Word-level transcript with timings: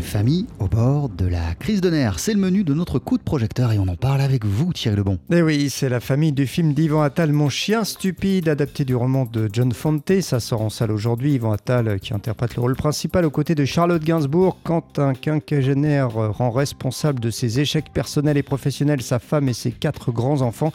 Une 0.00 0.06
famille 0.06 0.46
au 0.60 0.66
bord 0.66 1.10
de 1.10 1.26
la 1.26 1.54
crise 1.54 1.82
de 1.82 1.90
nerfs. 1.90 2.20
C'est 2.20 2.32
le 2.32 2.40
menu 2.40 2.64
de 2.64 2.72
notre 2.72 2.98
coup 2.98 3.18
de 3.18 3.22
projecteur 3.22 3.70
et 3.70 3.78
on 3.78 3.86
en 3.86 3.96
parle 3.96 4.22
avec 4.22 4.46
vous, 4.46 4.72
Thierry 4.72 4.96
Lebon. 4.96 5.18
Eh 5.30 5.42
oui, 5.42 5.68
c'est 5.68 5.90
la 5.90 6.00
famille 6.00 6.32
du 6.32 6.46
film 6.46 6.72
d'Yvan 6.72 7.02
Attal, 7.02 7.34
Mon 7.34 7.50
chien 7.50 7.84
stupide, 7.84 8.48
adapté 8.48 8.86
du 8.86 8.94
roman 8.94 9.26
de 9.30 9.50
John 9.52 9.72
Fante. 9.72 10.22
Ça 10.22 10.40
sort 10.40 10.62
en 10.62 10.70
salle 10.70 10.90
aujourd'hui. 10.90 11.34
Yvan 11.34 11.52
Attal 11.52 12.00
qui 12.00 12.14
interprète 12.14 12.56
le 12.56 12.62
rôle 12.62 12.76
principal 12.76 13.26
aux 13.26 13.30
côtés 13.30 13.54
de 13.54 13.66
Charlotte 13.66 14.02
Gainsbourg 14.02 14.56
quand 14.64 14.98
un 14.98 15.12
quinquagénaire 15.12 16.12
rend 16.12 16.50
responsable 16.50 17.20
de 17.20 17.28
ses 17.28 17.60
échecs 17.60 17.92
personnels 17.92 18.38
et 18.38 18.42
professionnels 18.42 19.02
sa 19.02 19.18
femme 19.18 19.50
et 19.50 19.52
ses 19.52 19.70
quatre 19.70 20.12
grands-enfants. 20.12 20.72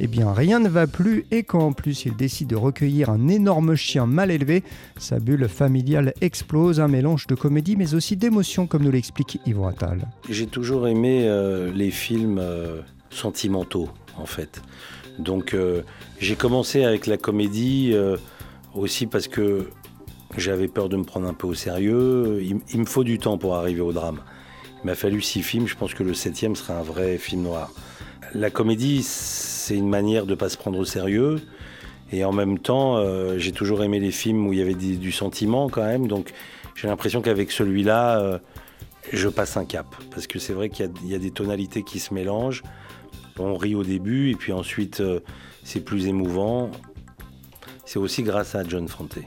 Eh 0.00 0.06
bien, 0.06 0.32
rien 0.32 0.60
ne 0.60 0.68
va 0.68 0.86
plus 0.86 1.24
et 1.32 1.42
quand 1.42 1.58
en 1.58 1.72
plus 1.72 2.04
il 2.04 2.14
décide 2.14 2.46
de 2.46 2.54
recueillir 2.54 3.10
un 3.10 3.26
énorme 3.26 3.74
chien 3.74 4.06
mal 4.06 4.30
élevé, 4.30 4.62
sa 4.96 5.18
bulle 5.18 5.48
familiale 5.48 6.14
explose, 6.20 6.78
un 6.78 6.86
mélange 6.86 7.26
de 7.26 7.34
comédie 7.34 7.74
mais 7.74 7.94
aussi 7.94 8.16
d'émotion 8.16 8.67
comme 8.68 8.84
nous 8.84 8.90
l'explique 8.90 9.40
Yvan 9.46 9.68
Attal. 9.68 10.06
J'ai 10.28 10.46
toujours 10.46 10.86
aimé 10.86 11.22
euh, 11.24 11.72
les 11.72 11.90
films 11.90 12.38
euh, 12.38 12.82
sentimentaux 13.10 13.88
en 14.16 14.26
fait. 14.26 14.62
Donc 15.18 15.54
euh, 15.54 15.82
j'ai 16.20 16.36
commencé 16.36 16.84
avec 16.84 17.06
la 17.06 17.16
comédie 17.16 17.94
aussi 18.74 19.06
parce 19.06 19.26
que 19.26 19.70
j'avais 20.36 20.68
peur 20.68 20.88
de 20.88 20.96
me 20.96 21.04
prendre 21.04 21.26
un 21.26 21.34
peu 21.34 21.46
au 21.46 21.54
sérieux. 21.54 22.40
Il, 22.42 22.80
me 22.80 22.84
faut 22.84 23.04
du 23.04 23.18
temps 23.18 23.38
pour 23.38 23.56
arriver 23.56 23.80
au 23.80 23.92
drame. 23.92 24.20
Il 24.82 24.86
m'a 24.86 24.94
fallu 24.94 25.20
six 25.20 25.42
films, 25.42 25.66
je 25.66 25.74
pense 25.74 25.94
que 25.94 26.04
le 26.04 26.14
septième 26.14 26.54
sera 26.54 26.78
un 26.78 26.82
vrai 26.82 27.18
film 27.18 27.42
noir. 27.42 27.72
La 28.34 28.50
comédie, 28.50 29.02
c'est 29.02 29.74
une 29.74 29.88
manière 29.88 30.24
de 30.26 30.30
ne 30.30 30.36
pas 30.36 30.48
se 30.48 30.56
prendre 30.56 30.78
au 30.78 30.84
sérieux. 30.84 31.40
Et 32.12 32.24
en 32.24 32.32
même 32.32 32.58
temps, 32.58 33.02
j'ai 33.36 33.52
toujours 33.52 33.82
aimé 33.82 33.98
les 33.98 34.12
films 34.12 34.46
où 34.46 34.52
il 34.52 34.58
y 34.60 34.62
avait 34.62 34.74
du 34.74 35.10
sentiment 35.10 35.68
quand 35.68 35.84
même. 35.84 36.06
Donc 36.06 36.32
j'ai 36.76 36.86
l'impression 36.86 37.22
qu'avec 37.22 37.50
celui-là, 37.50 38.40
je 39.12 39.28
passe 39.28 39.56
un 39.56 39.64
cap. 39.64 39.86
Parce 40.10 40.26
que 40.26 40.38
c'est 40.38 40.52
vrai 40.52 40.68
qu'il 40.68 40.90
y, 41.04 41.14
a 41.14 41.18
des 41.18 41.30
tonalités 41.30 41.82
qui 41.82 41.98
se 41.98 42.12
mélangent. 42.12 42.62
On 43.38 43.56
rit 43.56 43.74
au 43.74 43.84
début 43.84 44.30
et 44.30 44.34
puis 44.34 44.52
ensuite 44.52 45.00
euh, 45.00 45.20
c'est 45.62 45.80
plus 45.80 46.06
émouvant. 46.06 46.70
C'est 47.84 47.98
aussi 47.98 48.22
grâce 48.22 48.54
à 48.54 48.64
John 48.64 48.88
Fante. 48.88 49.18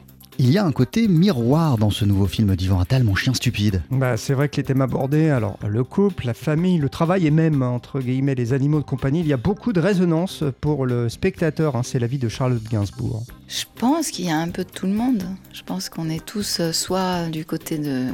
Il 0.44 0.50
y 0.50 0.58
a 0.58 0.66
un 0.66 0.72
côté 0.72 1.08
miroir 1.08 1.78
dans 1.78 1.91
ce 1.91 2.03
nouveau 2.03 2.25
film 2.25 2.55
d'Ivan 2.55 2.80
Attal, 2.80 3.03
Mon 3.03 3.13
chien 3.13 3.33
stupide. 3.33 3.83
Bah, 3.91 4.17
c'est 4.17 4.33
vrai 4.33 4.50
que 4.50 4.58
les 4.58 4.63
thèmes 4.63 4.81
abordés, 4.81 5.30
alors 5.30 5.59
le 5.67 5.83
couple, 5.83 6.25
la 6.25 6.33
famille, 6.33 6.80
le 6.80 6.89
travail 6.89 7.28
et 7.28 7.31
même, 7.31 7.61
entre 7.61 8.00
guillemets, 8.00 8.33
les 8.33 8.53
animaux 8.53 8.80
de 8.80 8.85
compagnie, 8.85 9.19
il 9.19 9.28
y 9.28 9.33
a 9.33 9.38
beaucoup 9.38 9.72
de 9.72 9.80
résonance 9.80 10.44
pour 10.59 10.88
le 10.88 11.09
spectateur. 11.09 11.75
Hein. 11.75 11.83
c'est 11.83 12.00
la 12.00 12.08
vie 12.08 12.17
de 12.17 12.28
Charlotte 12.28 12.63
Gainsbourg. 12.63 13.23
Je 13.47 13.66
pense 13.75 14.09
qu'il 14.09 14.25
y 14.25 14.31
a 14.31 14.38
un 14.38 14.50
peu 14.50 14.63
de 14.63 14.69
tout 14.69 14.88
le 14.88 14.94
monde. 14.94 15.23
Je 15.53 15.61
pense 15.61 15.89
qu'on 15.89 16.09
est 16.09 16.25
tous 16.25 16.59
euh, 16.59 16.72
soit 16.72 17.30
du 17.30 17.45
côté 17.45 17.78
de 17.78 18.08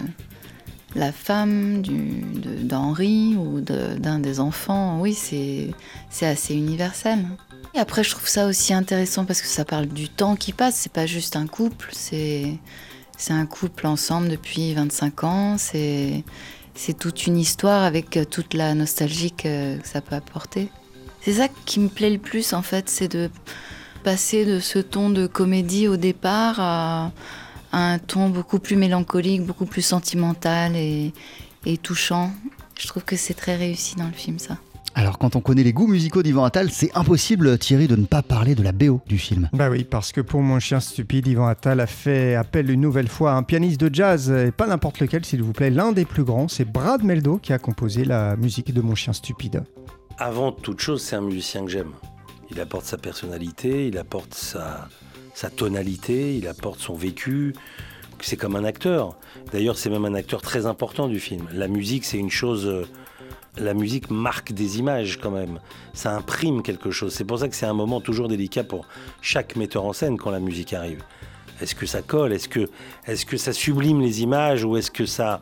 la 0.97 1.11
femme 1.11 1.81
d'Henri 1.81 3.35
ou 3.35 3.61
d'un 3.61 4.19
des 4.19 4.39
enfants. 4.39 4.99
Oui, 4.99 5.13
c'est 5.13 5.73
assez 6.25 6.55
universel. 6.55 7.25
Et 7.75 7.79
après, 7.79 8.03
je 8.03 8.11
trouve 8.11 8.27
ça 8.27 8.47
aussi 8.47 8.73
intéressant 8.73 9.25
parce 9.25 9.41
que 9.41 9.47
ça 9.47 9.63
parle 9.63 9.87
du 9.87 10.09
temps 10.09 10.35
qui 10.35 10.51
passe. 10.53 10.75
C'est 10.75 10.91
pas 10.91 11.05
juste 11.05 11.35
un 11.35 11.47
couple, 11.47 11.89
c'est 11.91 12.59
un 13.29 13.45
couple 13.45 13.85
ensemble 13.87 14.29
depuis 14.29 14.73
25 14.73 15.23
ans. 15.23 15.55
C'est 15.57 16.23
toute 16.99 17.27
une 17.27 17.37
histoire 17.37 17.83
avec 17.83 18.19
toute 18.29 18.53
la 18.53 18.73
nostalgie 18.73 19.31
que, 19.31 19.77
ça 19.83 20.01
peut 20.01 20.15
apporter. 20.15 20.69
C'est 21.21 21.33
ça 21.33 21.47
qui 21.65 21.79
me 21.79 21.89
plaît 21.89 22.09
le 22.09 22.19
plus 22.19 22.53
en 22.53 22.61
fait, 22.61 22.89
c'est 22.89 23.09
de 23.09 23.29
passer 24.03 24.45
de 24.45 24.59
ce 24.59 24.79
ton 24.79 25.09
de 25.09 25.27
comédie 25.27 25.87
au 25.87 25.97
départ 25.97 26.59
à, 26.59 27.11
un 27.71 27.99
ton 27.99 28.29
beaucoup 28.29 28.59
plus 28.59 28.75
mélancolique, 28.75 29.43
beaucoup 29.43 29.65
plus 29.65 29.81
sentimental 29.81 30.75
et, 30.75 31.13
et 31.65 31.77
touchant. 31.77 32.31
Je 32.79 32.87
trouve 32.87 33.03
que 33.03 33.15
c'est 33.15 33.33
très 33.33 33.55
réussi 33.55 33.95
dans 33.95 34.07
le 34.07 34.13
film 34.13 34.39
ça. 34.39 34.57
Alors 34.97 35.19
quand 35.19 35.35
on 35.35 35.41
connaît 35.41 35.61
les 35.61 35.73
goûts 35.73 35.85
musicaux 35.85 36.23
d'Ivan 36.23 36.43
Attal, 36.45 36.71
c'est 36.71 36.89
impossible 36.95 37.59
Thierry 37.59 37.87
de 37.87 37.95
ne 37.95 38.07
pas 38.07 38.23
parler 38.23 38.55
de 38.55 38.63
la 38.63 38.71
BO 38.71 38.99
du 39.05 39.19
film. 39.19 39.47
Bah 39.53 39.69
oui, 39.69 39.83
parce 39.83 40.11
que 40.11 40.21
pour 40.21 40.41
Mon 40.41 40.59
chien 40.59 40.79
stupide, 40.79 41.27
Yvan 41.27 41.45
Attal 41.45 41.79
a 41.81 41.85
fait 41.85 42.33
appel 42.33 42.71
une 42.71 42.81
nouvelle 42.81 43.07
fois 43.07 43.33
à 43.33 43.35
un 43.35 43.43
pianiste 43.43 43.79
de 43.79 43.93
jazz, 43.93 44.31
et 44.31 44.51
pas 44.51 44.65
n'importe 44.65 44.99
lequel 44.99 45.23
s'il 45.23 45.43
vous 45.43 45.53
plaît, 45.53 45.69
l'un 45.69 45.91
des 45.91 46.03
plus 46.03 46.23
grands, 46.23 46.47
c'est 46.47 46.65
Brad 46.65 47.03
Meldo 47.03 47.37
qui 47.37 47.53
a 47.53 47.59
composé 47.59 48.05
la 48.05 48.35
musique 48.37 48.73
de 48.73 48.81
Mon 48.81 48.95
chien 48.95 49.13
stupide. 49.13 49.63
Avant 50.17 50.51
toute 50.51 50.79
chose, 50.79 51.03
c'est 51.03 51.15
un 51.15 51.21
musicien 51.21 51.63
que 51.63 51.69
j'aime. 51.69 51.91
Il 52.49 52.59
apporte 52.59 52.85
sa 52.85 52.97
personnalité, 52.97 53.89
il 53.89 53.99
apporte 53.99 54.33
sa, 54.33 54.87
sa 55.37 55.51
tonalité, 55.51 56.35
il 56.35 56.47
apporte 56.47 56.79
son 56.79 56.95
vécu. 56.95 57.53
C'est 58.21 58.37
comme 58.37 58.55
un 58.55 58.63
acteur. 58.63 59.15
D'ailleurs, 59.51 59.77
c'est 59.77 59.91
même 59.91 60.05
un 60.05 60.15
acteur 60.15 60.41
très 60.41 60.65
important 60.65 61.07
du 61.07 61.19
film. 61.19 61.47
La 61.53 61.67
musique, 61.67 62.05
c'est 62.05 62.17
une 62.17 62.31
chose 62.31 62.65
euh, 62.65 62.87
la 63.55 63.75
musique 63.75 64.09
marque 64.09 64.51
des 64.51 64.79
images 64.79 65.19
quand 65.21 65.29
même. 65.29 65.59
Ça 65.93 66.15
imprime 66.15 66.63
quelque 66.63 66.89
chose. 66.89 67.13
C'est 67.13 67.23
pour 67.23 67.37
ça 67.37 67.47
que 67.47 67.55
c'est 67.55 67.67
un 67.67 67.75
moment 67.75 68.01
toujours 68.01 68.27
délicat 68.27 68.63
pour 68.63 68.87
chaque 69.21 69.55
metteur 69.55 69.85
en 69.85 69.93
scène 69.93 70.17
quand 70.17 70.31
la 70.31 70.39
musique 70.39 70.73
arrive. 70.73 71.03
Est-ce 71.61 71.75
que 71.75 71.85
ça 71.85 72.01
colle? 72.01 72.33
Est-ce 72.33 72.49
que, 72.49 72.67
est 73.05 73.23
que 73.23 73.37
ça 73.37 73.53
sublime 73.53 74.01
les 74.01 74.23
images 74.23 74.63
ou 74.63 74.75
est-ce 74.75 74.89
que 74.89 75.05
ça 75.05 75.41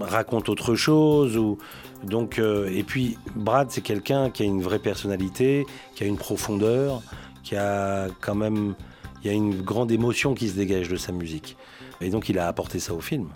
raconte 0.00 0.48
autre 0.48 0.76
chose 0.76 1.36
ou... 1.36 1.58
Donc, 2.04 2.38
euh, 2.38 2.70
et 2.72 2.84
puis 2.84 3.18
Brad, 3.34 3.68
c'est 3.72 3.80
quelqu'un 3.80 4.30
qui 4.30 4.44
a 4.44 4.46
une 4.46 4.62
vraie 4.62 4.78
personnalité, 4.78 5.66
qui 5.96 6.04
a 6.04 6.06
une 6.06 6.18
profondeur, 6.18 7.02
qui 7.42 7.56
a 7.56 8.08
quand 8.20 8.34
même, 8.34 8.74
il 9.22 9.26
y 9.26 9.30
a 9.30 9.34
une 9.34 9.62
grande 9.62 9.90
émotion 9.92 10.34
qui 10.34 10.48
se 10.48 10.54
dégage 10.54 10.88
de 10.88 10.96
sa 10.96 11.12
musique. 11.12 11.56
Et 12.00 12.10
donc, 12.10 12.28
il 12.28 12.38
a 12.38 12.48
apporté 12.48 12.78
ça 12.78 12.94
au 12.94 13.00
film. 13.00 13.28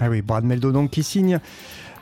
Ah 0.00 0.08
oui, 0.08 0.22
Brad 0.22 0.44
Meldo 0.44 0.72
donc 0.72 0.90
qui 0.90 1.02
signe 1.02 1.38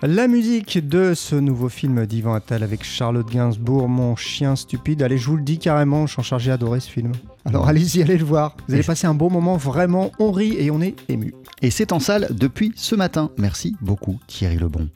la 0.03 0.28
musique 0.28 0.88
de 0.88 1.12
ce 1.15 1.34
nouveau 1.34 1.69
film 1.69 2.06
d'Ivan 2.06 2.32
Attal 2.32 2.62
avec 2.62 2.84
Charlotte 2.84 3.28
Gainsbourg, 3.28 3.87
Mon 3.88 4.16
chien 4.16 4.56
stupide. 4.56 5.03
Allez, 5.03 5.19
je 5.19 5.28
vous 5.28 5.37
le 5.37 5.43
dis 5.43 5.59
carrément, 5.59 6.06
je 6.06 6.15
suis 6.15 6.22
chargé 6.22 6.50
d'adorer 6.50 6.81
ce 6.81 6.88
film. 6.88 7.12
Alors 7.44 7.69
allez-y, 7.69 8.00
allez 8.00 8.16
le 8.16 8.25
voir. 8.25 8.56
Vous 8.66 8.75
allez 8.75 8.82
passer 8.82 9.06
un 9.06 9.15
bon 9.15 9.28
moment, 9.28 9.59
vraiment, 9.59 10.10
on 10.19 10.32
rit 10.32 10.56
et 10.59 10.71
on 10.71 10.81
est 10.81 10.94
ému. 11.10 11.34
Et 11.60 11.71
c'est 11.71 11.92
en 11.92 12.00
salle 12.00 12.28
depuis 12.31 12.72
ce 12.77 12.94
matin. 12.94 13.31
Merci 13.37 13.77
beaucoup 13.82 14.19
Thierry 14.27 14.56
Lebon. 14.56 14.88